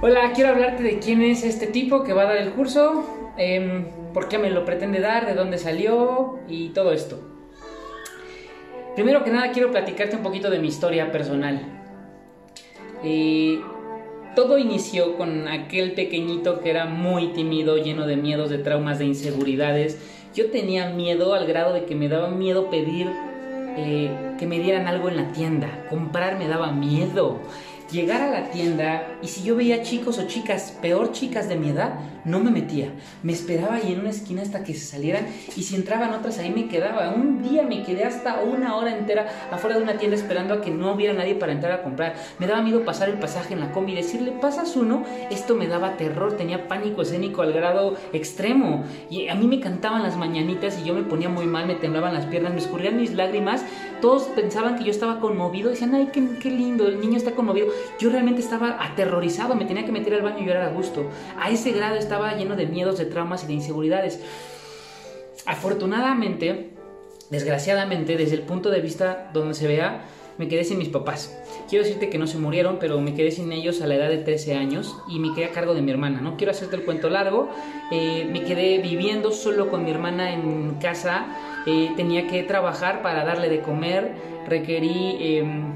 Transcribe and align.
Hola, 0.00 0.30
quiero 0.32 0.50
hablarte 0.50 0.84
de 0.84 1.00
quién 1.00 1.22
es 1.22 1.42
este 1.42 1.66
tipo 1.66 2.04
que 2.04 2.12
va 2.12 2.22
a 2.22 2.26
dar 2.26 2.36
el 2.36 2.52
curso, 2.52 3.04
em, 3.36 3.86
por 4.14 4.28
qué 4.28 4.38
me 4.38 4.48
lo 4.48 4.64
pretende 4.64 5.00
dar, 5.00 5.26
de 5.26 5.34
dónde 5.34 5.58
salió 5.58 6.38
y 6.48 6.68
todo 6.68 6.92
esto. 6.92 7.18
Primero 8.94 9.24
que 9.24 9.32
nada 9.32 9.50
quiero 9.50 9.72
platicarte 9.72 10.14
un 10.14 10.22
poquito 10.22 10.50
de 10.50 10.60
mi 10.60 10.68
historia 10.68 11.10
personal. 11.10 11.60
Eh, 13.02 13.58
todo 14.36 14.56
inició 14.58 15.16
con 15.16 15.48
aquel 15.48 15.94
pequeñito 15.94 16.60
que 16.60 16.70
era 16.70 16.84
muy 16.84 17.32
tímido, 17.32 17.76
lleno 17.76 18.06
de 18.06 18.16
miedos, 18.16 18.50
de 18.50 18.58
traumas, 18.58 19.00
de 19.00 19.06
inseguridades. 19.06 20.00
Yo 20.32 20.52
tenía 20.52 20.90
miedo 20.90 21.34
al 21.34 21.44
grado 21.48 21.74
de 21.74 21.86
que 21.86 21.96
me 21.96 22.08
daba 22.08 22.28
miedo 22.28 22.70
pedir 22.70 23.08
eh, 23.76 24.10
que 24.38 24.46
me 24.46 24.60
dieran 24.60 24.86
algo 24.86 25.08
en 25.08 25.16
la 25.16 25.32
tienda. 25.32 25.86
Comprar 25.90 26.38
me 26.38 26.46
daba 26.46 26.70
miedo 26.70 27.40
llegar 27.90 28.20
a 28.20 28.30
la 28.30 28.50
tienda 28.50 29.06
y 29.22 29.28
si 29.28 29.42
yo 29.42 29.56
veía 29.56 29.82
chicos 29.82 30.18
o 30.18 30.26
chicas, 30.26 30.76
peor 30.82 31.12
chicas 31.12 31.48
de 31.48 31.56
mi 31.56 31.70
edad, 31.70 31.94
no 32.24 32.40
me 32.40 32.50
metía. 32.50 32.92
Me 33.22 33.32
esperaba 33.32 33.76
ahí 33.76 33.92
en 33.92 34.00
una 34.00 34.10
esquina 34.10 34.42
hasta 34.42 34.62
que 34.62 34.74
se 34.74 34.84
salieran 34.84 35.26
y 35.56 35.62
si 35.62 35.74
entraban 35.74 36.12
otras 36.12 36.38
ahí 36.38 36.50
me 36.50 36.68
quedaba. 36.68 37.10
Un 37.10 37.42
día 37.42 37.62
me 37.62 37.82
quedé 37.82 38.04
hasta 38.04 38.42
una 38.42 38.76
hora 38.76 38.96
entera 38.96 39.28
afuera 39.50 39.76
de 39.76 39.82
una 39.82 39.98
tienda 39.98 40.16
esperando 40.16 40.54
a 40.54 40.60
que 40.60 40.70
no 40.70 40.92
hubiera 40.92 41.14
nadie 41.14 41.34
para 41.34 41.52
entrar 41.52 41.72
a 41.72 41.82
comprar. 41.82 42.14
Me 42.38 42.46
daba 42.46 42.62
miedo 42.62 42.84
pasar 42.84 43.08
el 43.08 43.18
pasaje 43.18 43.54
en 43.54 43.60
la 43.60 43.72
combi 43.72 43.92
y 43.92 43.96
decirle, 43.96 44.32
pasas 44.32 44.76
uno. 44.76 45.04
Esto 45.30 45.54
me 45.54 45.66
daba 45.66 45.96
terror, 45.96 46.36
tenía 46.36 46.68
pánico 46.68 47.02
escénico 47.02 47.42
al 47.42 47.52
grado 47.52 47.96
extremo. 48.12 48.84
Y 49.10 49.28
a 49.28 49.34
mí 49.34 49.46
me 49.46 49.60
cantaban 49.60 50.02
las 50.02 50.16
mañanitas 50.16 50.78
y 50.78 50.84
yo 50.84 50.94
me 50.94 51.02
ponía 51.02 51.28
muy 51.28 51.46
mal, 51.46 51.66
me 51.66 51.74
temblaban 51.74 52.12
las 52.12 52.26
piernas, 52.26 52.52
me 52.52 52.58
escurrían 52.58 52.96
mis 52.96 53.14
lágrimas. 53.14 53.64
Todos 54.00 54.24
pensaban 54.24 54.78
que 54.78 54.84
yo 54.84 54.90
estaba 54.90 55.18
conmovido, 55.18 55.70
decían, 55.70 55.94
ay, 55.94 56.10
qué, 56.12 56.24
qué 56.40 56.50
lindo, 56.50 56.86
el 56.86 57.00
niño 57.00 57.16
está 57.16 57.32
conmovido. 57.32 57.68
Yo 57.98 58.10
realmente 58.10 58.40
estaba 58.40 58.82
aterrorizado, 58.84 59.54
me 59.54 59.64
tenía 59.64 59.84
que 59.84 59.92
meter 59.92 60.14
al 60.14 60.22
baño 60.22 60.38
y 60.40 60.46
llorar 60.46 60.64
a 60.64 60.70
gusto. 60.70 61.08
A 61.38 61.50
ese 61.50 61.72
grado 61.72 61.96
estaba 61.96 62.34
lleno 62.36 62.56
de 62.56 62.66
miedos, 62.66 62.98
de 62.98 63.06
traumas 63.06 63.44
y 63.44 63.46
de 63.46 63.52
inseguridades. 63.54 64.20
Afortunadamente, 65.46 66.70
desgraciadamente, 67.30 68.16
desde 68.16 68.34
el 68.34 68.42
punto 68.42 68.70
de 68.70 68.80
vista 68.80 69.30
donde 69.32 69.54
se 69.54 69.66
vea, 69.66 70.04
me 70.38 70.46
quedé 70.46 70.64
sin 70.64 70.78
mis 70.78 70.88
papás. 70.88 71.36
Quiero 71.68 71.84
decirte 71.84 72.08
que 72.08 72.16
no 72.16 72.26
se 72.26 72.38
murieron, 72.38 72.78
pero 72.78 73.00
me 73.00 73.14
quedé 73.14 73.30
sin 73.32 73.52
ellos 73.52 73.82
a 73.82 73.86
la 73.86 73.96
edad 73.96 74.08
de 74.08 74.18
13 74.18 74.54
años 74.54 74.96
y 75.08 75.18
me 75.18 75.34
quedé 75.34 75.46
a 75.46 75.50
cargo 75.50 75.74
de 75.74 75.82
mi 75.82 75.90
hermana. 75.90 76.20
No 76.20 76.36
quiero 76.36 76.52
hacerte 76.52 76.76
el 76.76 76.84
cuento 76.84 77.10
largo, 77.10 77.50
eh, 77.90 78.26
me 78.30 78.44
quedé 78.44 78.78
viviendo 78.78 79.32
solo 79.32 79.68
con 79.68 79.84
mi 79.84 79.90
hermana 79.90 80.32
en 80.32 80.76
casa, 80.80 81.26
eh, 81.66 81.90
tenía 81.96 82.28
que 82.28 82.42
trabajar 82.44 83.02
para 83.02 83.24
darle 83.24 83.48
de 83.48 83.60
comer, 83.60 84.14
requerí 84.46 85.16
em, 85.20 85.72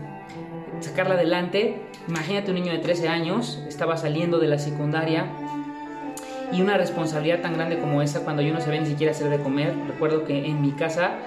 sacarla 0.81 1.14
adelante 1.14 1.81
Imagínate 2.08 2.50
un 2.50 2.56
niño 2.56 2.72
de 2.72 2.78
13 2.78 3.08
años, 3.08 3.62
estaba 3.69 3.97
saliendo 3.97 4.39
de 4.41 4.48
la 4.48 4.58
secundaria 4.58 5.27
y 6.53 6.61
una 6.61 6.77
responsabilidad 6.77 7.41
tan 7.41 7.55
grande 7.55 7.78
como 7.78 8.03
esa 8.03 8.25
cuando 8.25 8.42
yo 8.42 8.53
no 8.53 8.61
sabía 8.61 8.81
ni 8.81 8.89
siquiera 8.89 9.12
hacer 9.12 9.31
de 9.31 9.39
comer. 9.39 9.75
Recuerdo 9.86 10.25
que 10.25 10.47
en 10.47 10.61
mi 10.61 10.72
casa 10.72 11.19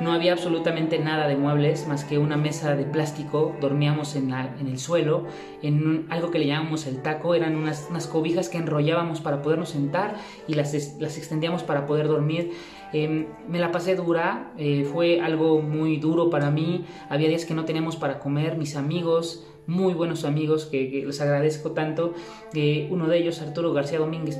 no 0.00 0.12
había 0.12 0.32
absolutamente 0.32 0.98
nada 0.98 1.26
de 1.28 1.36
muebles 1.36 1.86
más 1.86 2.04
que 2.04 2.18
una 2.18 2.36
mesa 2.36 2.74
de 2.74 2.84
plástico. 2.84 3.54
Dormíamos 3.60 4.16
en, 4.16 4.32
el 4.32 4.78
suelo, 4.78 5.26
en 5.62 6.06
algo 6.10 6.30
que 6.30 6.40
le 6.40 6.46
llamamos 6.46 6.86
el 6.86 7.00
taco. 7.02 7.34
Eran 7.34 7.56
unas, 7.56 7.86
cobijas 8.12 8.48
que 8.48 8.58
enrollábamos 8.58 9.20
para 9.20 9.42
podernos 9.42 9.70
sentar 9.70 10.16
y 10.46 10.54
las, 10.54 10.74
las 11.00 11.16
extendíamos 11.16 11.62
para 11.62 11.86
poder 11.86 12.08
dormir. 12.08 12.52
Em, 12.92 13.26
me 13.48 13.58
la 13.58 13.72
pasé 13.72 13.96
dura, 13.96 14.52
eh, 14.58 14.86
fue 14.92 15.20
algo 15.20 15.62
muy 15.62 15.96
duro 15.96 16.30
para 16.30 16.50
mí. 16.50 16.84
Había 17.08 17.28
días 17.28 17.46
que 17.46 17.54
no 17.54 17.64
teníamos 17.64 17.96
para 17.96 18.18
comer, 18.18 18.56
mis 18.56 18.76
amigos 18.76 19.46
muy 19.66 19.94
buenos 19.94 20.24
amigos 20.24 20.66
que, 20.66 21.04
les 21.06 21.20
agradezco 21.20 21.72
tanto. 21.72 22.14
Eh, 22.54 22.88
uno 22.90 23.08
de 23.08 23.18
ellos, 23.18 23.40
Arturo 23.40 23.72
García 23.72 23.98
Domínguez, 23.98 24.38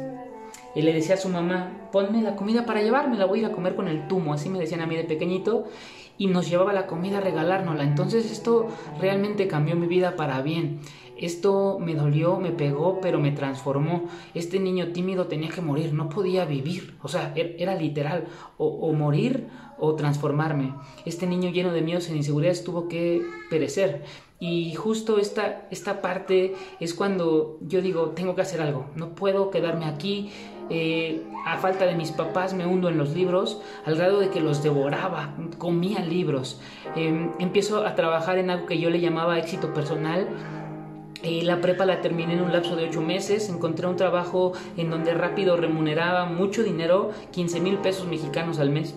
y 0.74 0.82
le 0.82 0.92
decía 0.92 1.14
a 1.14 1.18
su 1.18 1.28
mamá, 1.28 1.88
ponme 1.90 2.22
la 2.22 2.36
comida 2.36 2.66
para 2.66 2.82
llevarme, 2.82 3.16
la 3.16 3.24
voy 3.24 3.38
a 3.38 3.42
ir 3.42 3.48
a 3.48 3.52
comer 3.52 3.74
con 3.74 3.88
el 3.88 4.08
tumo, 4.08 4.34
así 4.34 4.50
me 4.50 4.58
decían 4.58 4.82
a 4.82 4.86
mí 4.86 4.94
de 4.94 5.04
pequeñito, 5.04 5.64
y 6.18 6.26
nos 6.26 6.48
llevaba 6.48 6.72
la 6.72 6.86
comida 6.86 7.18
a 7.18 7.20
regalárnosla. 7.20 7.82
Entonces 7.82 8.30
esto 8.30 8.68
realmente 9.00 9.48
cambió 9.48 9.74
mi 9.76 9.86
vida 9.86 10.16
para 10.16 10.42
bien. 10.42 10.80
Esto 11.18 11.78
me 11.80 11.94
dolió, 11.94 12.38
me 12.38 12.50
pegó, 12.50 13.00
pero 13.00 13.18
me 13.18 13.32
transformó. 13.32 14.04
Este 14.34 14.60
niño 14.60 14.88
tímido 14.88 15.28
tenía 15.28 15.48
que 15.48 15.62
morir, 15.62 15.94
no 15.94 16.10
podía 16.10 16.44
vivir. 16.44 16.94
O 17.02 17.08
sea, 17.08 17.32
er, 17.34 17.56
era 17.58 17.74
literal, 17.74 18.24
o, 18.58 18.66
o 18.66 18.92
morir 18.92 19.46
o 19.78 19.94
transformarme. 19.94 20.74
Este 21.06 21.26
niño 21.26 21.50
lleno 21.50 21.72
de 21.72 21.82
miedos 21.82 22.08
e 22.08 22.16
inseguridades 22.16 22.64
tuvo 22.64 22.88
que 22.88 23.22
perecer. 23.48 24.04
Y 24.38 24.74
justo 24.74 25.18
esta, 25.18 25.66
esta 25.70 26.02
parte 26.02 26.54
es 26.78 26.92
cuando 26.92 27.58
yo 27.62 27.80
digo, 27.80 28.10
tengo 28.10 28.34
que 28.34 28.42
hacer 28.42 28.60
algo, 28.60 28.86
no 28.94 29.10
puedo 29.10 29.50
quedarme 29.50 29.86
aquí. 29.86 30.30
Eh, 30.68 31.22
a 31.46 31.58
falta 31.58 31.86
de 31.86 31.94
mis 31.94 32.10
papás 32.10 32.52
me 32.52 32.66
hundo 32.66 32.88
en 32.88 32.98
los 32.98 33.14
libros 33.14 33.62
al 33.84 33.94
grado 33.94 34.18
de 34.18 34.30
que 34.30 34.40
los 34.40 34.62
devoraba, 34.62 35.34
comía 35.58 36.00
libros. 36.00 36.60
Em, 36.96 37.30
empiezo 37.38 37.86
a 37.86 37.94
trabajar 37.94 38.36
en 38.38 38.50
algo 38.50 38.66
que 38.66 38.78
yo 38.78 38.90
le 38.90 39.00
llamaba 39.00 39.38
éxito 39.38 39.72
personal. 39.72 40.28
Eh, 41.22 41.42
la 41.42 41.60
prepa 41.60 41.86
la 41.86 42.02
terminé 42.02 42.34
en 42.34 42.42
un 42.42 42.52
lapso 42.52 42.76
de 42.76 42.84
ocho 42.84 43.00
meses, 43.00 43.48
encontré 43.48 43.86
un 43.86 43.96
trabajo 43.96 44.52
en 44.76 44.90
donde 44.90 45.14
rápido 45.14 45.56
remuneraba 45.56 46.26
mucho 46.26 46.62
dinero, 46.62 47.10
15 47.30 47.60
mil 47.60 47.78
pesos 47.78 48.06
mexicanos 48.06 48.58
al 48.58 48.70
mes 48.70 48.96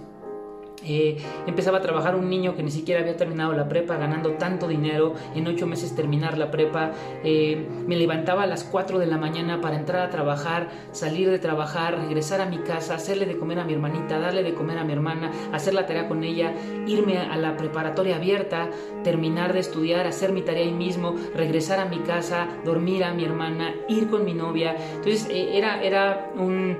eh, 0.84 1.18
empezaba 1.48 1.80
a 1.80 1.82
trabajar 1.82 2.16
un 2.16 2.30
niño 2.30 2.56
que 2.56 2.64
ni 2.64 2.72
siquiera 2.72 3.02
había 3.02 3.18
terminado 3.18 3.54
la 3.54 3.68
prepa, 3.68 3.98
ganando 3.98 4.34
tanto 4.34 4.68
dinero, 4.68 5.14
en 5.36 5.48
ocho 5.48 5.68
meses 5.68 5.96
terminar 5.96 6.38
la 6.38 6.52
prepa. 6.52 6.92
Eh, 7.24 7.68
me 7.88 7.96
levantaba 7.96 8.44
a 8.44 8.48
las 8.48 8.64
4 8.64 9.00
de 9.00 9.06
la 9.06 9.18
mañana 9.18 9.62
para 9.62 9.76
entrar 9.76 10.02
a 10.02 10.10
trabajar, 10.10 10.70
salir 10.92 11.30
de 11.30 11.40
trabajar, 11.40 11.98
regresar 12.00 12.42
a 12.42 12.46
mi 12.46 12.60
casa, 12.60 12.96
hacerle 12.96 13.26
de 13.26 13.38
comer 13.38 13.60
a 13.60 13.66
mi 13.66 13.74
hermanita, 13.74 14.20
darle 14.20 14.44
de 14.44 14.54
comer 14.54 14.78
a 14.78 14.84
mi 14.84 14.94
hermana, 14.94 15.32
hacer 15.52 15.74
la 15.74 15.86
tarea 15.86 16.08
con 16.08 16.24
ella, 16.24 16.54
irme 16.88 17.18
a 17.18 17.36
la 17.38 17.58
preparatoria 17.58 18.16
abierta, 18.16 18.70
terminar 19.04 19.54
de 19.54 19.60
estudiar, 19.60 20.08
hacer 20.08 20.32
mi 20.32 20.42
tarea 20.42 20.64
ahí 20.64 20.74
mismo, 20.74 21.16
regresar 21.36 21.80
a 21.80 21.86
mi 21.86 22.00
casa, 22.00 22.48
dormir 22.64 23.04
a 23.04 23.14
mi 23.14 23.26
hermana, 23.26 23.74
ir 23.88 24.10
con 24.10 24.26
mi 24.26 24.34
novia. 24.34 24.76
Entonces 24.96 25.28
eh, 25.30 25.58
era, 25.58 25.84
era 25.84 26.32
un 26.38 26.78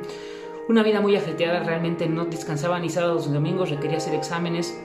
una 0.70 0.84
vida 0.84 1.02
muy 1.02 1.16
ajetreada, 1.16 1.64
realmente 1.64 2.08
no 2.08 2.26
descansaba 2.26 2.80
ni 2.80 2.90
sábados 2.90 3.28
ni 3.28 3.34
domingos, 3.34 3.72
requería 3.72 3.98
hacer 3.98 4.14
exámenes. 4.14 4.80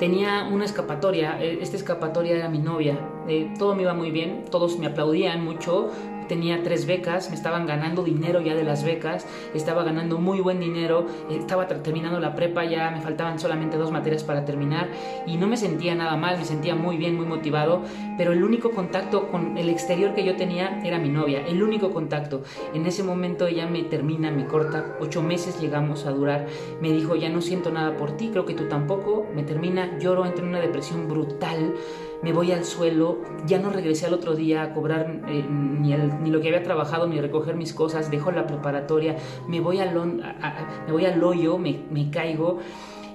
Tenía 0.00 0.48
una 0.52 0.64
escapatoria, 0.64 1.40
eh, 1.40 1.58
esta 1.60 1.76
escapatoria 1.76 2.34
era 2.36 2.48
mi 2.48 2.58
novia, 2.58 2.98
eh, 3.28 3.52
todo 3.58 3.74
me 3.74 3.82
iba 3.82 3.94
muy 3.94 4.10
bien, 4.10 4.44
todos 4.50 4.78
me 4.78 4.86
aplaudían 4.86 5.44
mucho, 5.44 5.90
tenía 6.32 6.62
tres 6.62 6.86
becas, 6.86 7.28
me 7.28 7.36
estaban 7.36 7.66
ganando 7.66 8.02
dinero 8.02 8.40
ya 8.40 8.54
de 8.54 8.64
las 8.64 8.84
becas, 8.84 9.26
estaba 9.54 9.84
ganando 9.84 10.18
muy 10.18 10.40
buen 10.40 10.60
dinero, 10.60 11.04
estaba 11.30 11.66
terminando 11.66 12.20
la 12.20 12.34
prepa, 12.34 12.64
ya 12.64 12.90
me 12.90 13.02
faltaban 13.02 13.38
solamente 13.38 13.76
dos 13.76 13.90
materias 13.90 14.24
para 14.24 14.44
terminar 14.46 14.88
y 15.26 15.36
no 15.36 15.46
me 15.46 15.58
sentía 15.58 15.94
nada 15.94 16.16
mal, 16.16 16.38
me 16.38 16.44
sentía 16.46 16.74
muy 16.74 16.96
bien, 16.96 17.16
muy 17.16 17.26
motivado, 17.26 17.82
pero 18.16 18.32
el 18.32 18.42
único 18.44 18.70
contacto 18.70 19.28
con 19.28 19.58
el 19.58 19.68
exterior 19.68 20.14
que 20.14 20.24
yo 20.24 20.36
tenía 20.36 20.80
era 20.82 20.98
mi 20.98 21.10
novia, 21.10 21.46
el 21.46 21.62
único 21.62 21.90
contacto. 21.90 22.42
En 22.72 22.86
ese 22.86 23.02
momento 23.02 23.46
ella 23.46 23.66
me 23.66 23.82
termina, 23.82 24.30
me 24.30 24.46
corta, 24.46 24.96
ocho 25.00 25.22
meses 25.22 25.60
llegamos 25.60 26.06
a 26.06 26.12
durar, 26.12 26.46
me 26.80 26.92
dijo 26.92 27.14
ya 27.14 27.28
no 27.28 27.42
siento 27.42 27.70
nada 27.70 27.96
por 27.96 28.16
ti, 28.16 28.30
creo 28.30 28.46
que 28.46 28.54
tú 28.54 28.68
tampoco, 28.68 29.26
me 29.34 29.42
termina, 29.42 29.98
lloro, 29.98 30.24
entro 30.24 30.44
en 30.44 30.50
una 30.50 30.60
depresión 30.60 31.08
brutal 31.08 31.74
me 32.22 32.32
voy 32.32 32.52
al 32.52 32.64
suelo, 32.64 33.18
ya 33.46 33.58
no 33.58 33.70
regresé 33.70 34.06
al 34.06 34.14
otro 34.14 34.36
día 34.36 34.62
a 34.62 34.72
cobrar 34.72 35.22
eh, 35.28 35.44
ni, 35.48 35.92
ni, 35.92 36.30
lo 36.30 36.40
que 36.40 36.48
había 36.48 36.62
trabajado, 36.62 37.06
ni 37.06 37.20
recoger 37.20 37.56
mis 37.56 37.72
cosas, 37.72 38.10
dejo 38.10 38.30
la 38.30 38.46
preparatoria, 38.46 39.16
me 39.48 39.60
voy 39.60 39.80
al, 39.80 39.94
me 39.94 40.92
voy 40.92 41.04
al 41.04 41.22
hoyo, 41.22 41.58
me, 41.58 41.80
me 41.90 42.10
caigo 42.10 42.60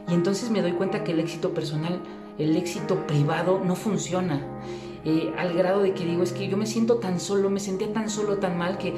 y 0.09 0.13
entonces 0.13 0.51
me 0.51 0.61
doy 0.61 0.73
cuenta 0.73 1.03
que 1.03 1.11
el 1.11 1.19
éxito 1.19 1.53
personal, 1.53 1.99
el 2.37 2.55
éxito 2.55 3.07
privado 3.07 3.61
no 3.63 3.75
funciona. 3.75 4.41
Eh, 5.05 5.33
al 5.37 5.53
grado 5.53 5.81
de 5.81 5.93
que 5.93 6.05
digo, 6.05 6.23
es 6.23 6.33
que 6.33 6.49
yo 6.49 6.57
me 6.57 6.65
siento 6.65 6.95
tan 6.95 7.19
solo, 7.19 7.49
me 7.49 7.59
sentía 7.59 7.93
tan 7.93 8.09
solo, 8.09 8.37
tan 8.37 8.57
mal 8.57 8.77
que 8.77 8.93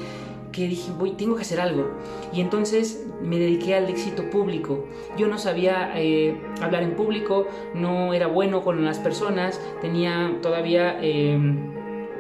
que 0.52 0.68
dije, 0.68 0.92
voy, 0.98 1.12
tengo 1.12 1.36
que 1.36 1.42
hacer 1.42 1.60
algo. 1.60 1.92
Y 2.34 2.42
entonces 2.42 3.06
me 3.22 3.38
dediqué 3.38 3.76
al 3.76 3.90
éxito 3.90 4.30
público. 4.30 4.86
Yo 5.18 5.28
no 5.28 5.38
sabía 5.38 5.92
eh, 5.96 6.40
hablar 6.62 6.84
en 6.84 6.96
público, 6.96 7.48
no 7.74 8.14
era 8.14 8.28
bueno 8.28 8.64
con 8.64 8.84
las 8.84 9.00
personas, 9.00 9.60
tenía 9.82 10.38
todavía 10.42 11.00
em, 11.02 11.74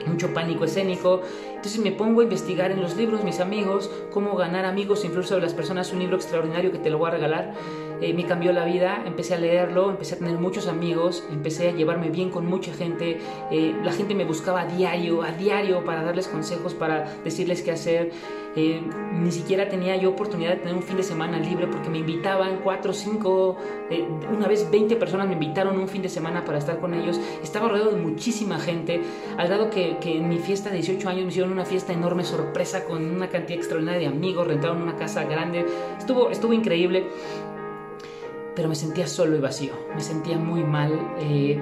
mucho 0.05 0.33
pánico 0.33 0.65
escénico. 0.65 1.21
Entonces 1.49 1.79
me 1.81 1.91
pongo 1.91 2.21
a 2.21 2.23
investigar 2.23 2.71
en 2.71 2.81
los 2.81 2.95
libros, 2.95 3.23
mis 3.23 3.39
amigos, 3.39 3.91
cómo 4.11 4.35
ganar 4.35 4.65
amigos, 4.65 5.03
influir 5.03 5.27
sobre 5.27 5.41
las 5.41 5.53
personas, 5.53 5.91
un 5.91 5.99
libro 5.99 6.15
extraordinario 6.15 6.71
que 6.71 6.79
te 6.79 6.89
lo 6.89 6.97
voy 6.97 7.09
a 7.09 7.11
regalar. 7.11 7.53
Eh, 8.01 8.13
me 8.13 8.25
cambió 8.25 8.53
la 8.53 8.63
vida, 8.63 9.03
empecé 9.05 9.33
a 9.33 9.37
leerlo, 9.37 9.89
empecé 9.89 10.15
a 10.15 10.17
tener 10.19 10.37
muchos 10.37 10.67
amigos, 10.67 11.23
empecé 11.31 11.69
a 11.69 11.71
llevarme 11.73 12.09
bien 12.09 12.29
con 12.29 12.45
mucha 12.45 12.73
gente, 12.73 13.19
eh, 13.51 13.75
la 13.83 13.91
gente 13.91 14.15
me 14.15 14.23
buscaba 14.23 14.61
a 14.61 14.65
diario, 14.65 15.21
a 15.21 15.31
diario 15.31 15.83
para 15.83 16.03
darles 16.03 16.27
consejos, 16.27 16.73
para 16.73 17.17
decirles 17.23 17.61
qué 17.61 17.71
hacer. 17.71 18.11
Eh, 18.55 18.81
ni 19.13 19.31
siquiera 19.31 19.69
tenía 19.69 19.95
yo 19.95 20.09
oportunidad 20.09 20.51
de 20.51 20.55
tener 20.57 20.73
un 20.73 20.81
fin 20.81 20.97
de 20.97 21.03
semana 21.03 21.37
libre 21.37 21.67
porque 21.67 21.87
me 21.87 21.99
invitaban 21.99 22.61
cuatro, 22.63 22.93
cinco, 22.93 23.57
una 24.35 24.47
vez 24.47 24.69
20 24.71 24.95
personas 24.95 25.27
me 25.27 25.33
invitaron 25.33 25.77
un 25.77 25.87
fin 25.87 26.01
de 26.01 26.09
semana 26.09 26.43
para 26.43 26.57
estar 26.57 26.79
con 26.79 26.93
ellos. 26.93 27.19
Estaba 27.43 27.69
rodeado 27.69 27.91
de 27.91 27.97
muchísima 27.97 28.57
gente, 28.59 29.01
al 29.37 29.47
grado 29.47 29.69
que, 29.69 29.97
que 30.01 30.17
en 30.17 30.29
mi 30.29 30.39
fiesta 30.39 30.69
de 30.69 30.77
18 30.77 31.09
años 31.09 31.23
me 31.23 31.29
hicieron 31.29 31.51
una 31.51 31.65
fiesta 31.65 31.93
enorme, 31.93 32.23
sorpresa, 32.23 32.85
con 32.85 33.05
una 33.05 33.29
cantidad 33.29 33.59
extraordinaria 33.59 34.09
de 34.09 34.15
amigos, 34.15 34.47
rentaron 34.47 34.81
una 34.81 34.95
casa 34.95 35.25
grande. 35.25 35.65
Estuvo, 35.99 36.31
estuvo 36.31 36.53
increíble 36.53 37.05
pero 38.59 38.67
me 38.67 38.75
sentía 38.75 39.07
solo 39.07 39.37
y 39.37 39.39
vacío, 39.39 39.71
me 39.95 40.01
sentía 40.01 40.37
muy 40.37 40.65
mal. 40.65 40.91
Eh, 41.21 41.57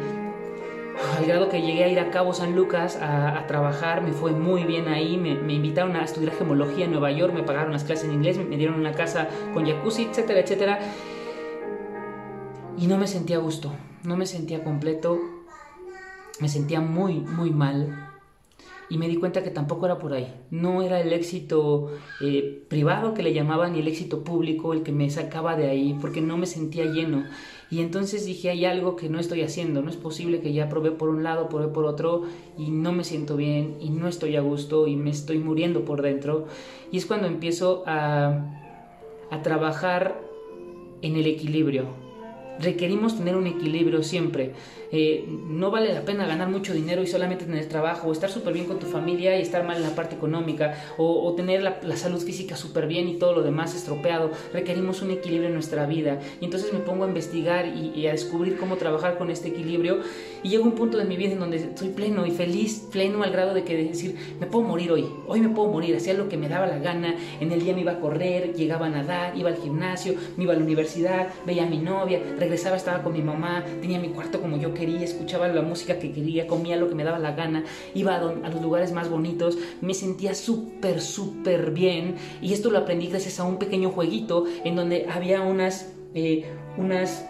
al 1.15 1.25
grado 1.27 1.47
que 1.47 1.61
llegué 1.61 1.83
a 1.83 1.89
ir 1.89 1.99
a 1.99 2.09
Cabo 2.09 2.33
San 2.33 2.55
Lucas 2.55 2.97
a, 2.99 3.45
trabajar, 3.45 4.01
me 4.01 4.13
fue 4.13 4.31
muy 4.31 4.63
bien 4.63 4.87
ahí, 4.87 5.15
me, 5.15 5.53
invitaron 5.53 5.95
a 5.95 6.03
estudiar 6.03 6.33
gemología 6.33 6.85
en 6.85 6.91
Nueva 6.91 7.11
York, 7.11 7.35
me 7.35 7.43
pagaron 7.43 7.71
las 7.71 7.83
clases 7.83 8.05
en 8.05 8.15
inglés, 8.15 8.39
me, 8.39 8.57
dieron 8.57 8.79
una 8.79 8.93
casa 8.93 9.27
con 9.53 9.67
jacuzzi, 9.67 10.05
etcétera, 10.05 10.39
etcétera. 10.39 10.79
Y 12.79 12.87
no 12.87 12.97
me 12.97 13.05
sentía 13.05 13.35
a 13.35 13.41
gusto, 13.41 13.71
no 14.01 14.17
me 14.17 14.25
sentía 14.25 14.63
completo, 14.63 15.19
me 16.39 16.49
sentía 16.49 16.81
muy, 16.81 17.19
muy 17.19 17.51
mal 17.51 18.06
y 18.89 18.97
me 18.97 19.07
di 19.07 19.17
cuenta 19.17 19.43
que 19.43 19.49
tampoco 19.49 19.85
era 19.85 19.99
por 19.99 20.13
ahí. 20.13 20.33
No 20.49 20.81
era 20.81 21.01
el 21.01 21.11
éxito 21.11 21.91
eh, 22.21 22.63
privado 22.69 23.13
que 23.13 23.23
le 23.23 23.33
llamaban 23.33 23.73
ni 23.73 23.79
el 23.79 23.87
éxito 23.87 24.23
público 24.23 24.73
el 24.73 24.83
que 24.83 24.91
me 24.91 25.09
sacaba 25.09 25.55
de 25.55 25.69
ahí, 25.69 25.97
porque 25.99 26.21
no 26.21 26.37
me 26.37 26.45
sentía 26.45 26.85
lleno. 26.85 27.25
Y 27.69 27.81
entonces 27.81 28.25
dije, 28.25 28.49
hay 28.49 28.63
algo 28.63 28.95
que 28.95 29.09
no 29.09 29.19
estoy 29.19 29.41
haciendo, 29.41 29.81
no 29.81 29.89
es 29.89 29.97
posible 29.97 30.39
que 30.39 30.53
ya 30.53 30.69
probé 30.69 30.91
por 30.91 31.09
un 31.09 31.23
lado, 31.23 31.49
probé 31.49 31.67
por 31.67 31.83
otro 31.83 32.23
y 32.57 32.69
no 32.71 32.93
me 32.93 33.03
siento 33.03 33.35
bien 33.35 33.75
y 33.81 33.89
no 33.89 34.07
estoy 34.07 34.37
a 34.37 34.41
gusto 34.41 34.87
y 34.87 34.95
me 34.95 35.09
estoy 35.09 35.39
muriendo 35.39 35.83
por 35.83 36.01
dentro. 36.01 36.47
Y 36.91 36.97
es 36.97 37.05
cuando 37.05 37.27
empiezo 37.27 37.83
a, 37.85 38.53
a 39.31 39.41
trabajar 39.41 40.21
en 41.01 41.17
el 41.17 41.27
equilibrio, 41.27 42.06
requerimos 42.59 43.17
tener 43.17 43.35
un 43.35 43.47
equilibrio 43.47 44.03
siempre. 44.03 44.53
Eh, 44.91 45.25
no 45.27 45.69
vale 45.69 45.93
la 45.93 46.01
pena 46.01 46.25
ganar 46.25 46.49
mucho 46.49 46.73
dinero 46.73 47.01
y 47.01 47.07
solamente 47.07 47.45
tener 47.45 47.67
trabajo, 47.67 48.07
o 48.07 48.11
estar 48.11 48.29
súper 48.29 48.53
bien 48.53 48.65
con 48.65 48.79
tu 48.79 48.85
familia 48.85 49.37
y 49.37 49.41
estar 49.41 49.65
mal 49.65 49.77
en 49.77 49.83
la 49.83 49.95
parte 49.95 50.15
económica, 50.15 50.75
o, 50.97 51.33
tener 51.35 51.61
la, 51.61 51.97
salud 51.97 52.21
física 52.21 52.55
súper 52.55 52.87
bien 52.87 53.07
y 53.07 53.17
todo 53.17 53.33
lo 53.33 53.41
demás 53.41 53.75
estropeado. 53.75 54.31
Requerimos 54.53 55.01
un 55.01 55.11
equilibrio 55.11 55.47
en 55.47 55.53
nuestra 55.53 55.85
vida. 55.85 56.19
Y 56.39 56.45
entonces 56.45 56.71
me 56.73 56.79
pongo 56.79 57.03
a 57.03 57.07
investigar 57.07 57.67
y, 57.67 58.07
a 58.07 58.11
descubrir 58.11 58.57
cómo 58.57 58.77
trabajar 58.77 59.17
con 59.17 59.29
este 59.29 59.49
equilibrio. 59.49 59.99
Y 60.43 60.49
llega 60.49 60.63
un 60.63 60.73
punto 60.73 60.97
de 60.97 61.05
mi 61.05 61.17
vida 61.17 61.33
en 61.33 61.39
donde 61.39 61.75
soy 61.75 61.89
pleno 61.89 62.25
y 62.25 62.31
feliz, 62.31 62.87
pleno 62.91 63.23
al 63.23 63.31
grado 63.31 63.53
de 63.53 63.63
que 63.63 63.75
decir, 63.75 64.15
me 64.39 64.47
puedo 64.47 64.65
morir 64.65 64.91
hoy, 64.91 65.05
hoy 65.27 65.41
me 65.41 65.49
puedo 65.49 65.69
morir, 65.69 65.95
hacía 65.95 66.13
lo 66.13 66.29
que 66.29 66.37
me 66.37 66.47
daba 66.47 66.67
la 66.67 66.79
gana, 66.79 67.15
en 67.39 67.51
el 67.51 67.61
día 67.61 67.73
me 67.73 67.81
iba 67.81 67.93
a 67.93 67.99
correr, 67.99 68.53
llegaba 68.53 68.85
a 68.85 68.89
nadar, 68.89 69.37
iba 69.37 69.49
al 69.49 69.57
gimnasio, 69.57 70.15
me 70.37 70.43
iba 70.43 70.53
a 70.53 70.55
la 70.55 70.63
universidad, 70.63 71.27
veía 71.45 71.63
a 71.63 71.69
mi 71.69 71.79
novia, 71.79 72.21
regresaba, 72.47 72.77
estaba 72.77 73.03
con 73.03 73.11
mi 73.11 73.21
mamá, 73.21 73.65
tenía 73.81 73.99
mi 73.99 74.09
cuarto 74.09 74.41
como 74.41 74.57
yo 74.57 74.73
quería, 74.73 75.03
escuchaba 75.03 75.49
la 75.49 75.61
música 75.61 75.99
que 75.99 76.13
quería, 76.13 76.47
comía 76.47 76.77
lo 76.77 76.87
que 76.87 76.95
me 76.95 77.03
daba 77.03 77.19
la 77.19 77.33
gana, 77.33 77.65
iba 77.93 78.15
a, 78.15 78.21
los 78.21 78.61
lugares 78.61 78.93
más 78.93 79.09
bonitos, 79.09 79.57
me 79.81 79.93
sentía 79.93 80.33
súper, 80.33 81.01
súper 81.01 81.71
bien. 81.71 82.15
Y 82.41 82.53
esto 82.53 82.71
lo 82.71 82.77
aprendí 82.77 83.07
gracias 83.07 83.41
a 83.41 83.43
un 83.43 83.57
pequeño 83.57 83.89
jueguito 83.89 84.45
en 84.63 84.75
donde 84.77 85.07
había 85.09 85.41
unas, 85.41 85.93
eh, 86.13 86.45
unas 86.77 87.25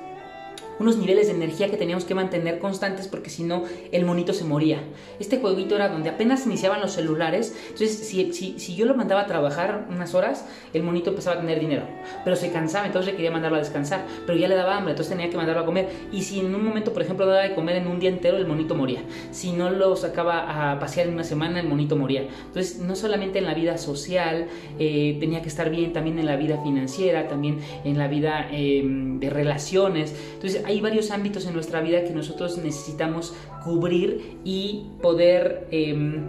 unos 0.80 0.98
niveles 0.98 1.28
de 1.28 1.34
energía 1.34 1.70
que 1.70 1.78
teníamos 1.78 2.06
que 2.06 2.16
mantener 2.16 2.60
constantes 2.60 3.08
porque 3.08 3.30
si 3.30 3.44
no 3.44 3.64
el 3.92 4.06
monito 4.06 4.34
se 4.34 4.44
moría. 4.44 4.82
Este 5.20 5.40
jueguito 5.40 5.76
era 5.76 5.90
donde 5.90 6.10
apenas 6.10 6.46
iniciaban 6.46 6.82
los 6.82 6.94
celulares, 6.94 7.56
entonces 7.64 7.98
si, 7.98 8.34
si, 8.34 8.60
si, 8.60 8.76
yo 8.76 8.86
lo 8.86 8.96
mandaba 8.96 9.22
a 9.22 9.28
trabajar 9.28 9.88
unas 9.90 10.14
horas, 10.14 10.46
el 10.74 10.84
monito 10.84 11.10
empezaba 11.10 11.38
a 11.38 11.40
tener 11.40 11.60
dinero, 11.60 11.84
pero 12.24 12.36
se 12.36 12.52
cansaba, 12.52 12.86
entonces 12.86 13.12
le 13.12 13.16
quería 13.16 13.32
mandarlo 13.32 13.58
a 13.58 13.62
descansar, 13.62 14.06
pero 14.26 14.38
ya 14.38 14.48
le 14.48 14.56
daba 14.56 14.78
hambre, 14.78 14.92
entonces 14.92 15.16
tenía 15.16 15.30
que 15.30 15.38
mandarlo 15.38 15.62
a 15.62 15.66
comer. 15.66 15.90
Y 16.12 16.22
si 16.22 16.40
en 16.40 16.54
un 16.54 16.64
momento, 16.64 16.94
por 16.94 17.02
ejemplo, 17.02 17.26
daba 17.26 17.44
de 17.44 17.56
comer 17.56 17.78
en 17.78 17.88
un 17.88 18.00
día 18.00 18.10
entero, 18.10 18.38
el 18.38 18.48
monito 18.48 18.76
moría. 18.76 19.02
Si 19.32 19.52
no 19.52 19.70
lo 19.70 19.96
sacaba 19.96 20.72
a 20.72 20.80
pasear 20.80 21.08
en 21.08 21.14
una 21.14 21.24
semana, 21.24 21.60
el 21.60 21.68
monito 21.68 21.96
moría. 21.96 22.22
Entonces, 22.22 22.80
no 22.80 22.96
solamente 22.96 23.40
en 23.40 23.46
la 23.46 23.54
vida 23.54 23.78
social 23.78 24.48
eh, 24.80 25.18
tenía 25.20 25.42
que 25.42 25.50
estar 25.50 25.70
bien, 25.70 25.94
también 25.94 26.20
en 26.20 26.26
la 26.26 26.36
vida 26.36 26.62
financiera, 26.64 27.28
también 27.28 27.60
en 27.84 27.98
la 27.98 28.08
vida 28.08 28.48
em, 28.52 29.20
de 29.20 29.30
relaciones. 29.30 30.16
Entonces, 30.34 30.64
hay 30.68 30.82
varios 30.82 31.12
ámbitos 31.12 31.46
en 31.46 31.54
nuestra 31.54 31.80
vida 31.80 32.04
que 32.04 32.10
nosotros 32.10 32.58
necesitamos 32.58 33.34
cubrir 33.64 34.38
y 34.44 34.84
poder 35.02 35.66
em, 35.72 36.26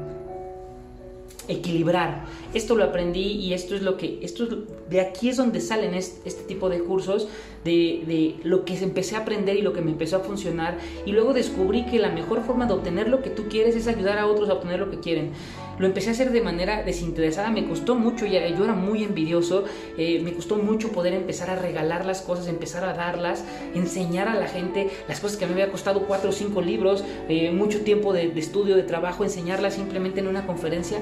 equilibrar. 1.49 2.25
Esto 2.55 2.76
lo 2.76 2.85
aprendí 2.85 3.32
y 3.32 3.52
esto 3.52 3.75
es 3.75 3.82
lo 3.82 3.96
que, 3.96 4.20
esto 4.23 4.46
de 4.88 5.00
aquí 5.00 5.29
es 5.29 5.37
donde 5.37 5.61
salen 5.61 5.94
este, 5.94 6.31
tipo 6.46 6.69
de 6.69 6.81
cursos, 6.81 7.26
de, 7.64 8.05
de, 8.06 8.37
lo 8.44 8.64
que 8.64 8.79
empecé 8.79 9.17
a 9.17 9.20
aprender 9.20 9.56
y 9.56 9.62
lo 9.62 9.73
que 9.73 9.81
me 9.81 9.90
empezó 9.90 10.19
a 10.19 10.20
funcionar. 10.20 10.79
Y 11.05 11.11
luego 11.11 11.32
descubrí 11.32 11.85
que 11.87 11.99
la 11.99 12.11
mejor 12.11 12.43
forma 12.44 12.67
de 12.67 12.75
obtener 12.75 13.08
lo 13.08 13.23
que 13.23 13.31
tú 13.31 13.49
quieres 13.49 13.75
es 13.75 13.88
ayudar 13.88 14.19
a 14.19 14.26
otros 14.29 14.49
a 14.50 14.55
obtener 14.55 14.79
lo 14.79 14.90
que 14.90 15.00
quieren. 15.00 15.32
Lo 15.78 15.86
empecé 15.86 16.08
a 16.10 16.12
hacer 16.12 16.32
de 16.32 16.40
manera 16.40 16.82
desinteresada, 16.82 17.50
me 17.50 17.66
costó 17.66 17.94
mucho, 17.94 18.26
yo 18.26 18.36
era 18.36 18.75
muy 18.75 19.04
envidioso, 19.04 19.64
eh, 19.96 20.20
me 20.22 20.32
costó 20.32 20.56
mucho 20.56 20.90
poder 20.90 21.14
empezar 21.14 21.50
a 21.50 21.56
regalar 21.56 22.04
las 22.04 22.22
cosas, 22.22 22.48
empezar 22.48 22.84
a 22.84 22.94
darlas, 22.94 23.44
enseñar 23.75 24.28
a 24.28 24.34
la 24.34 24.48
gente 24.48 24.90
las 25.08 25.20
cosas 25.20 25.36
que 25.36 25.46
me 25.46 25.52
había 25.52 25.70
costado 25.70 26.06
cuatro 26.06 26.30
o 26.30 26.32
cinco 26.32 26.60
libros, 26.60 27.04
eh, 27.28 27.50
mucho 27.52 27.82
tiempo 27.82 28.12
de, 28.12 28.28
de 28.28 28.40
estudio, 28.40 28.76
de 28.76 28.82
trabajo, 28.82 29.25
enseñarlas 29.25 29.75
simplemente 29.75 30.20
en 30.20 30.28
una 30.28 30.46
conferencia 30.46 30.98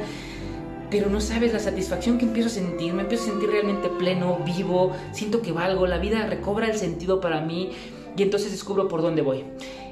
pero 0.90 1.10
no 1.10 1.20
sabes 1.20 1.52
la 1.52 1.58
satisfacción 1.58 2.18
que 2.18 2.26
empiezo 2.26 2.48
a 2.48 2.52
sentir, 2.52 2.92
me 2.92 3.02
empiezo 3.02 3.24
a 3.24 3.26
sentir 3.28 3.50
realmente 3.50 3.88
pleno, 3.88 4.38
vivo, 4.44 4.92
siento 5.12 5.42
que 5.42 5.52
valgo, 5.52 5.86
la 5.86 5.98
vida 5.98 6.26
recobra 6.26 6.68
el 6.68 6.76
sentido 6.76 7.20
para 7.20 7.40
mí 7.40 7.70
y 8.16 8.22
entonces 8.22 8.52
descubro 8.52 8.88
por 8.88 9.02
dónde 9.02 9.22
voy. 9.22 9.44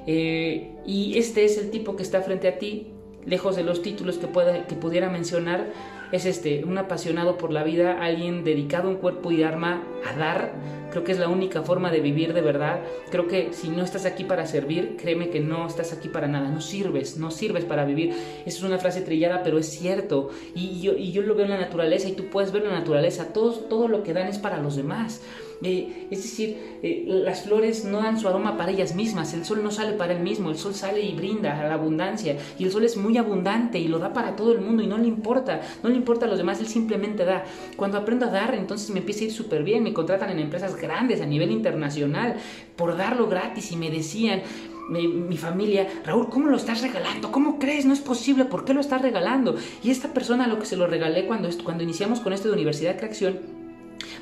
Eh, 0.07 0.71
y 0.87 1.19
este 1.19 1.45
es 1.45 1.59
el 1.59 1.71
tipo 1.71 1.97
que 1.97 2.03
está 2.03 2.23
frente 2.23 2.49
a 2.49 2.59
ti, 2.59 2.94
lejos 3.27 3.57
de 3.57 3.65
los 3.65 3.83
títulos 3.83 4.19
que, 4.19 4.27
pueda, 4.27 4.67
que 4.67 4.75
pudiera 4.75 5.09
mencionar, 5.09 5.67
es 6.13 6.27
este, 6.27 6.65
un 6.65 6.79
apasionado 6.79 7.39
por 7.39 7.53
la 7.53 7.65
vida, 7.65 7.99
alguien 8.01 8.45
dedicado 8.45 8.89
en 8.89 8.97
cuerpo 8.97 9.33
y 9.33 9.43
arma 9.43 9.83
a 10.09 10.17
dar. 10.17 10.53
Creo 10.91 11.03
que 11.03 11.11
es 11.11 11.19
la 11.19 11.29
única 11.29 11.63
forma 11.63 11.91
de 11.91 11.99
vivir 11.99 12.35
de 12.35 12.41
verdad. 12.41 12.79
Creo 13.11 13.27
que 13.27 13.53
si 13.53 13.69
no 13.69 13.83
estás 13.83 14.07
aquí 14.07 14.23
para 14.23 14.47
servir, 14.47 14.97
créeme 14.97 15.31
que 15.31 15.41
no 15.41 15.67
estás 15.67 15.93
aquí 15.93 16.09
para 16.09 16.29
nada. 16.29 16.51
No 16.51 16.61
sirves, 16.61 17.17
no 17.17 17.33
sirves 17.33 17.65
para 17.65 17.85
vivir. 17.85 18.11
Esa 18.47 18.59
es 18.59 18.63
una 18.63 18.79
frase 18.79 19.01
trillada, 19.01 19.43
pero 19.43 19.59
es 19.59 19.67
cierto. 19.67 20.31
Y 20.55 20.81
yo, 20.81 20.93
y 20.93 21.11
yo 21.11 21.23
lo 21.23 21.35
veo 21.35 21.47
en 21.47 21.51
la 21.51 21.59
naturaleza 21.59 22.09
y 22.09 22.13
tú 22.13 22.27
puedes 22.31 22.53
ver 22.53 22.63
en 22.63 22.69
la 22.69 22.79
naturaleza. 22.79 23.33
Todo, 23.33 23.53
todo 23.53 23.89
lo 23.89 24.05
que 24.05 24.13
dan 24.13 24.29
es 24.29 24.39
para 24.39 24.59
los 24.59 24.77
demás. 24.77 25.21
Eh, 25.63 26.09
es 26.11 26.23
decir, 26.23 26.79
eh, 26.83 27.05
las 27.07 27.43
flores 27.43 27.85
no 27.85 27.99
dan 27.99 28.19
su 28.19 28.29
aroma 28.29 28.57
para 28.57 28.73
ellas 28.73 28.95
mismas, 28.95 29.35
el 29.35 29.45
sol 29.45 29.63
no 29.63 29.71
sale 29.71 29.93
para 29.93 30.13
él 30.13 30.23
mismo, 30.23 30.51
el 30.51 30.59
sol 30.59 30.75
sale 30.75 31.01
y 31.01 31.15
brinda 31.15 31.61
a 31.61 31.69
la 31.69 31.75
abundancia, 31.75 32.37
y 32.59 32.65
el 32.65 32.73
sol 32.73 32.85
es 32.85 32.97
muy 32.97 33.17
abundante 33.17 33.79
y 33.79 33.89
lo 33.89 33.99
da 33.99 34.13
para 34.13 34.37
todo 34.37 34.53
el 34.53 34.61
mundo 34.61 34.83
y 34.83 34.87
no 34.87 34.99
le 34.99 35.07
importa, 35.07 35.61
no 35.83 35.89
le 35.89 35.97
importa 35.97 36.27
a 36.27 36.29
los 36.29 36.39
demás, 36.39 36.61
él 36.61 36.67
simplemente 36.67 37.25
da. 37.25 37.45
Cuando 37.77 37.99
aprendo 37.99 38.27
a 38.27 38.31
dar, 38.31 38.55
entonces 38.55 38.91
me 38.91 39.01
empieza 39.01 39.21
a 39.21 39.25
ir 39.25 39.33
súper 39.33 39.63
bien, 39.63 39.83
me 39.83 39.93
contratan 39.93 40.31
en 40.31 40.39
empresas 40.39 40.77
grandes 40.77 41.21
a 41.21 41.27
nivel 41.27 41.51
internacional 41.51 42.37
por 42.77 42.97
darlo 42.97 43.29
gratis 43.29 43.73
y 43.73 43.77
me 43.77 43.91
decían, 43.91 44.43
mi, 44.89 45.37
familia, 45.37 45.89
Raúl, 46.05 46.29
¿cómo 46.29 46.49
lo 46.49 46.57
estás 46.57 46.83
regalando? 46.83 47.33
¿Cómo 47.33 47.59
crees? 47.59 47.87
No 47.87 47.93
es 47.93 48.01
posible, 48.01 48.45
¿por 48.45 48.65
qué 48.65 48.75
lo 48.75 48.81
estás 48.81 49.01
regalando? 49.01 49.57
Y 49.83 49.91
esta 49.91 50.13
persona 50.13 50.45
a 50.45 50.49
lo 50.49 50.59
que 50.59 50.67
se 50.67 50.77
lo 50.77 50.87
regalé 50.87 51.27
cuando, 51.27 51.49
cuando 51.63 51.83
iniciamos 51.83 52.21
con 52.21 52.33
esto 52.33 52.49
de 52.49 52.55
Universidad 52.55 52.99
Creación, 52.99 53.64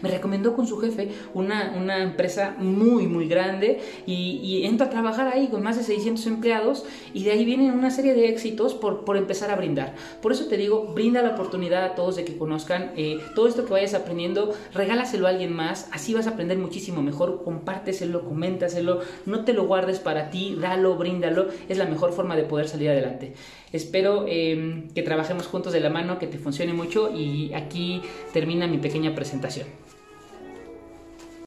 me 0.02 0.10
recomendó 0.10 0.54
con 0.54 0.66
su 0.66 0.78
jefe 0.78 1.08
una, 1.34 1.74
una 1.76 2.02
empresa 2.02 2.56
muy, 2.58 3.06
muy 3.06 3.28
grande 3.28 3.80
y, 4.06 4.40
y, 4.42 4.66
entro 4.66 4.86
a 4.86 4.90
trabajar 4.90 5.28
ahí 5.28 5.48
con 5.48 5.62
más 5.62 5.76
de 5.76 5.84
600 5.84 6.26
empleados 6.26 6.84
y 7.14 7.24
de 7.24 7.32
ahí 7.32 7.44
vienen 7.44 7.72
una 7.72 7.90
serie 7.90 8.14
de 8.14 8.28
éxitos 8.28 8.74
por, 8.74 9.04
por 9.04 9.16
empezar 9.16 9.50
a 9.50 9.56
brindar. 9.56 9.94
Por 10.20 10.32
eso 10.32 10.46
te 10.46 10.56
digo, 10.56 10.92
brinda 10.94 11.22
la 11.22 11.30
oportunidad 11.30 11.84
a 11.84 11.94
todos 11.94 12.16
de 12.16 12.24
que 12.24 12.36
conozcan 12.36 12.92
eh, 12.96 13.20
todo 13.34 13.48
esto 13.48 13.64
que 13.64 13.72
vayas 13.72 13.94
aprendiendo, 13.94 14.52
regálaselo 14.74 15.26
a 15.26 15.30
alguien 15.30 15.52
más, 15.52 15.88
así 15.92 16.14
vas 16.14 16.26
a 16.26 16.30
aprender 16.30 16.58
muchísimo 16.58 17.02
mejor, 17.02 17.42
compárteselo, 17.44 18.24
coméntaselo, 18.24 19.00
no 19.26 19.44
te 19.44 19.52
lo 19.52 19.66
guardes 19.66 19.98
para 19.98 20.30
ti, 20.30 20.56
dalo, 20.60 20.96
bríndalo, 20.96 21.48
es 21.68 21.78
la 21.78 21.86
mejor 21.86 22.12
forma 22.12 22.36
de 22.36 22.44
poder 22.44 22.68
salir 22.68 22.90
adelante. 22.90 23.34
Espero 23.72 24.26
eh, 24.28 24.84
que 24.94 25.02
trabajemos 25.02 25.46
juntos 25.46 25.72
de 25.72 25.80
la 25.80 25.90
mano, 25.90 26.18
que 26.18 26.26
te 26.26 26.38
funcione 26.38 26.74
mucho 26.74 27.10
y 27.14 27.54
aquí 27.54 28.02
termina 28.32 28.66
mi 28.66 28.78
pequeña 28.78 29.14
presentación. 29.14 29.66